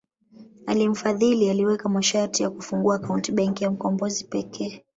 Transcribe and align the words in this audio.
Aliyemfadhili 0.67 1.49
aliweka 1.49 1.89
masharti 1.89 2.43
ya 2.43 2.49
kufungua 2.49 2.95
akaunti 2.95 3.31
Benki 3.31 3.63
ya 3.63 3.71
Mkombozi 3.71 4.23
pekee 4.23 4.83